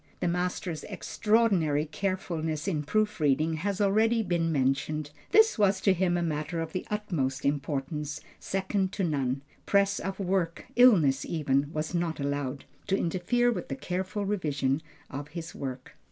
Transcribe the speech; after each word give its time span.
The 0.19 0.27
master's 0.27 0.83
extraordinary 0.85 1.85
carefulness 1.85 2.67
in 2.67 2.81
proof 2.81 3.19
reading 3.19 3.57
has 3.57 3.79
already 3.79 4.23
been 4.23 4.51
mentioned. 4.51 5.11
This 5.29 5.59
was 5.59 5.79
to 5.81 5.93
him 5.93 6.17
a 6.17 6.23
matter 6.23 6.59
of 6.59 6.71
the 6.71 6.87
utmost 6.89 7.45
importance, 7.45 8.19
second 8.39 8.91
to 8.93 9.03
none. 9.03 9.43
Press 9.67 9.99
of 9.99 10.19
work, 10.19 10.65
illness 10.75 11.23
even, 11.23 11.71
was 11.71 11.93
not 11.93 12.19
allowed 12.19 12.65
to 12.87 12.97
interfere 12.97 13.51
with 13.51 13.67
the 13.67 13.75
careful 13.75 14.25
revision 14.25 14.81
of 15.11 15.27
his 15.27 15.53
work. 15.53 15.95